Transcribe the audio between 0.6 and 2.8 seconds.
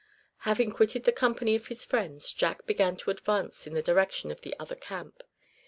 quitted the company of his friends, Jack